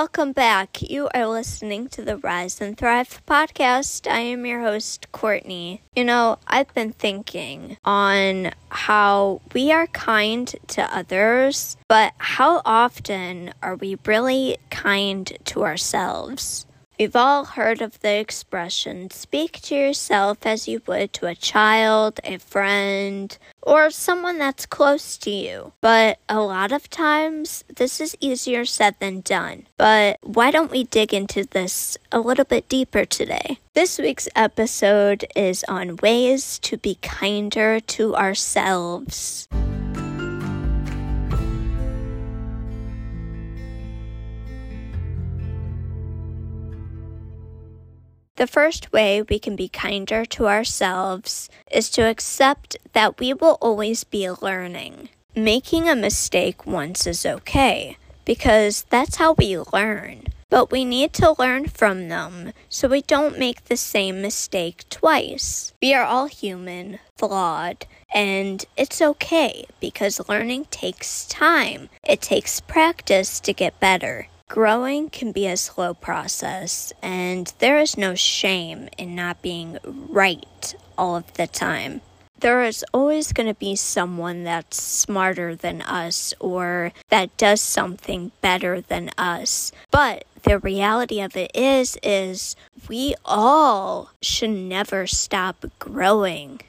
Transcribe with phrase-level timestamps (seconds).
[0.00, 0.80] Welcome back.
[0.80, 4.08] You are listening to the Rise and Thrive podcast.
[4.08, 5.82] I am your host, Courtney.
[5.96, 13.52] You know, I've been thinking on how we are kind to others, but how often
[13.60, 16.64] are we really kind to ourselves?
[16.98, 22.18] We've all heard of the expression speak to yourself as you would to a child,
[22.24, 25.74] a friend, or someone that's close to you.
[25.80, 29.68] But a lot of times, this is easier said than done.
[29.76, 33.60] But why don't we dig into this a little bit deeper today?
[33.74, 39.46] This week's episode is on ways to be kinder to ourselves.
[48.38, 53.58] The first way we can be kinder to ourselves is to accept that we will
[53.60, 55.08] always be learning.
[55.34, 60.22] Making a mistake once is okay, because that's how we learn.
[60.50, 65.72] But we need to learn from them so we don't make the same mistake twice.
[65.82, 71.88] We are all human, flawed, and it's okay because learning takes time.
[72.04, 74.28] It takes practice to get better.
[74.48, 80.74] Growing can be a slow process, and there is no shame in not being right
[80.96, 82.00] all of the time.
[82.40, 88.32] There is always going to be someone that's smarter than us or that does something
[88.40, 89.70] better than us.
[89.90, 92.56] But the reality of it is is
[92.88, 96.60] we all should never stop growing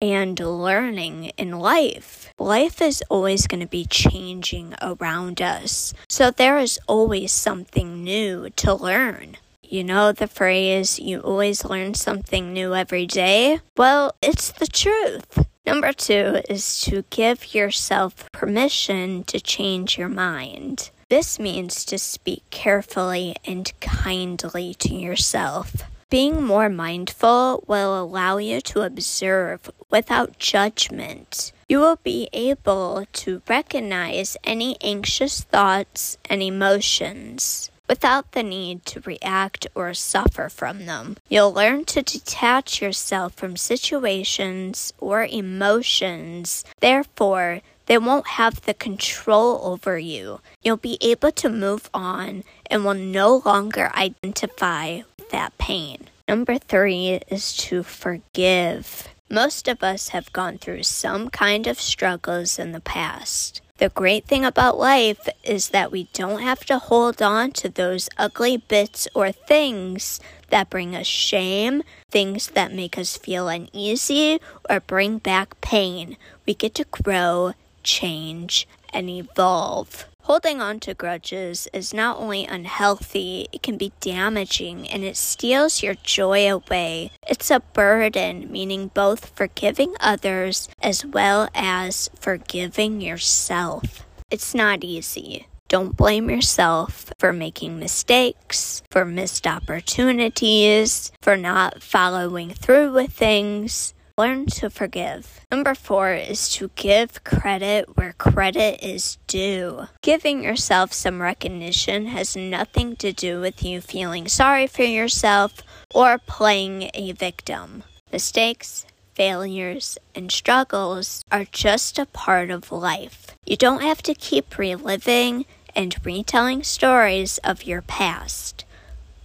[0.00, 2.32] and learning in life.
[2.38, 8.50] Life is always going to be changing around us, so there is always something new
[8.50, 9.36] to learn.
[9.62, 13.60] You know the phrase, you always learn something new every day?
[13.76, 15.46] Well, it's the truth.
[15.66, 20.90] Number two is to give yourself permission to change your mind.
[21.10, 25.82] This means to speak carefully and kindly to yourself.
[26.10, 31.52] Being more mindful will allow you to observe without judgment.
[31.68, 39.00] You will be able to recognize any anxious thoughts and emotions without the need to
[39.00, 41.18] react or suffer from them.
[41.28, 46.64] You'll learn to detach yourself from situations or emotions.
[46.80, 50.40] Therefore, they won't have the control over you.
[50.62, 56.08] You'll be able to move on and will no longer identify that pain.
[56.28, 59.08] Number three is to forgive.
[59.30, 63.60] Most of us have gone through some kind of struggles in the past.
[63.78, 68.08] The great thing about life is that we don't have to hold on to those
[68.18, 70.18] ugly bits or things
[70.48, 76.16] that bring us shame, things that make us feel uneasy, or bring back pain.
[76.44, 77.52] We get to grow,
[77.84, 80.06] change, and evolve.
[80.28, 85.82] Holding on to grudges is not only unhealthy, it can be damaging and it steals
[85.82, 87.12] your joy away.
[87.26, 94.04] It's a burden, meaning both forgiving others as well as forgiving yourself.
[94.30, 95.48] It's not easy.
[95.68, 103.94] Don't blame yourself for making mistakes, for missed opportunities, for not following through with things.
[104.18, 105.42] Learn to forgive.
[105.48, 109.86] Number four is to give credit where credit is due.
[110.02, 115.62] Giving yourself some recognition has nothing to do with you feeling sorry for yourself
[115.94, 117.84] or playing a victim.
[118.10, 118.84] Mistakes,
[119.14, 123.36] failures, and struggles are just a part of life.
[123.46, 125.46] You don't have to keep reliving
[125.76, 128.64] and retelling stories of your past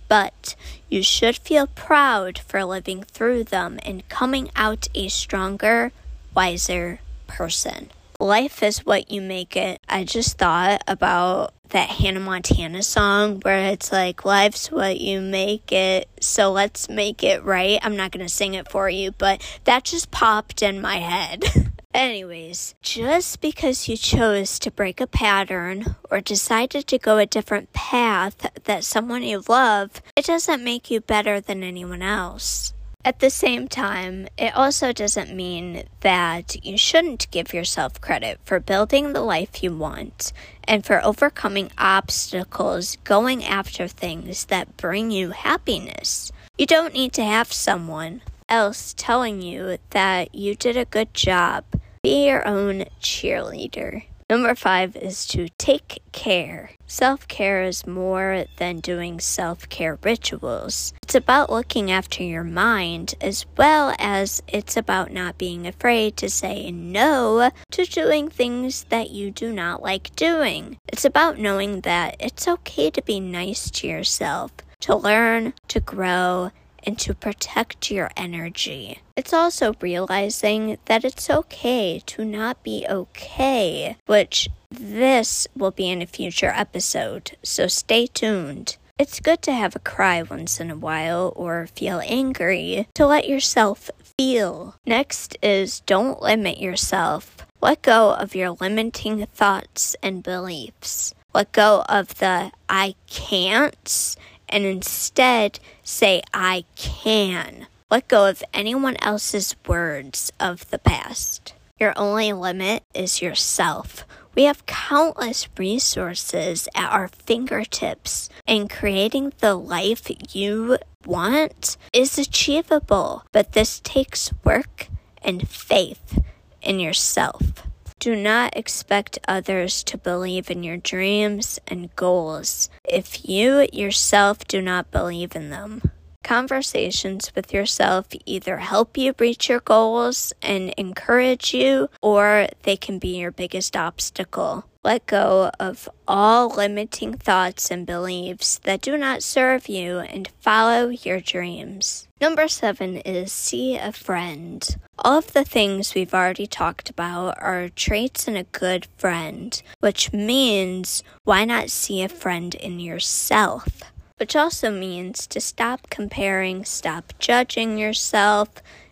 [0.07, 0.55] but
[0.89, 5.91] you should feel proud for living through them and coming out a stronger,
[6.33, 7.89] wiser person.
[8.19, 9.81] Life is what you make it.
[9.89, 15.71] I just thought about that Hannah Montana song where it's like, Life's what you make
[15.71, 17.79] it, so let's make it right.
[17.81, 21.43] I'm not going to sing it for you, but that just popped in my head.
[21.93, 27.71] Anyways, just because you chose to break a pattern or decided to go a different
[27.71, 32.73] path that someone you love, it doesn't make you better than anyone else.
[33.05, 38.59] At the same time, it also doesn't mean that you shouldn't give yourself credit for
[38.59, 40.31] building the life you want
[40.63, 46.31] and for overcoming obstacles, going after things that bring you happiness.
[46.57, 48.21] You don't need to have someone
[48.53, 51.65] else telling you that you did a good job
[52.03, 54.03] be your own cheerleader.
[54.29, 56.69] Number five is to take care.
[56.85, 60.93] Self care is more than doing self care rituals.
[61.01, 66.29] It's about looking after your mind as well as it's about not being afraid to
[66.29, 70.77] say no to doing things that you do not like doing.
[70.87, 74.51] It's about knowing that it's okay to be nice to yourself,
[74.81, 76.51] to learn, to grow,
[76.83, 78.99] and to protect your energy.
[79.15, 86.01] It's also realizing that it's okay to not be okay, which this will be in
[86.01, 88.77] a future episode, so stay tuned.
[88.99, 93.27] It's good to have a cry once in a while or feel angry to let
[93.27, 94.75] yourself feel.
[94.85, 97.37] Next is don't limit yourself.
[97.59, 101.15] Let go of your limiting thoughts and beliefs.
[101.33, 104.15] Let go of the I can't
[104.53, 107.65] and instead say, I can.
[107.89, 111.53] Let go of anyone else's words of the past.
[111.79, 114.05] Your only limit is yourself.
[114.35, 123.25] We have countless resources at our fingertips, and creating the life you want is achievable,
[123.31, 124.87] but this takes work
[125.21, 126.19] and faith
[126.61, 127.63] in yourself.
[128.03, 134.61] Do not expect others to believe in your dreams and goals if you yourself do
[134.61, 135.92] not believe in them.
[136.23, 142.97] Conversations with yourself either help you reach your goals and encourage you, or they can
[142.97, 144.65] be your biggest obstacle.
[144.83, 150.89] Let go of all limiting thoughts and beliefs that do not serve you and follow
[150.89, 152.07] your dreams.
[152.19, 154.75] Number seven is see a friend.
[154.99, 160.11] All of the things we've already talked about are traits in a good friend, which
[160.11, 163.83] means why not see a friend in yourself?
[164.17, 168.49] Which also means to stop comparing, stop judging yourself,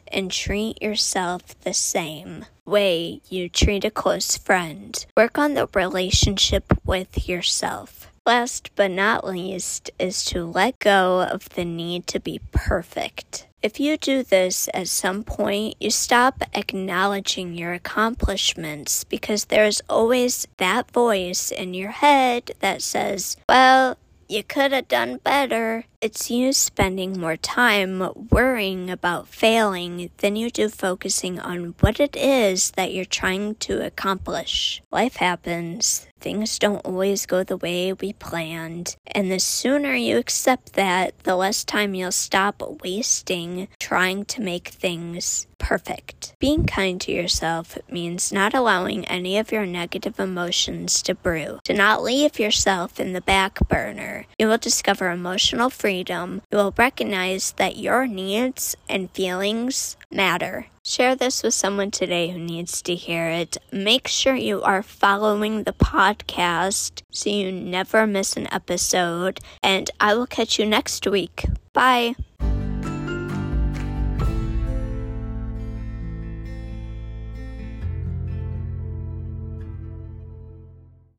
[0.07, 5.06] and treat yourself the same way you treat a close friend.
[5.15, 8.12] Work on the relationship with yourself.
[8.25, 13.47] Last but not least is to let go of the need to be perfect.
[13.63, 20.47] If you do this at some point, you stop acknowledging your accomplishments because there's always
[20.57, 23.97] that voice in your head that says, Well,
[24.31, 25.83] you could have done better.
[26.00, 32.16] It's you spending more time worrying about failing than you do focusing on what it
[32.16, 34.81] is that you're trying to accomplish.
[34.89, 36.07] Life happens.
[36.21, 38.95] Things don't always go the way we planned.
[39.07, 44.68] And the sooner you accept that, the less time you'll stop wasting trying to make
[44.68, 46.35] things perfect.
[46.39, 51.59] Being kind to yourself means not allowing any of your negative emotions to brew.
[51.63, 54.25] Do not leave yourself in the back burner.
[54.38, 56.41] You will discover emotional freedom.
[56.51, 60.68] You will recognize that your needs and feelings matter.
[60.83, 63.57] Share this with someone today who needs to hear it.
[63.72, 69.39] Make sure you are following the podcast so you never miss an episode.
[69.62, 71.45] And I will catch you next week.
[71.74, 72.16] Bye.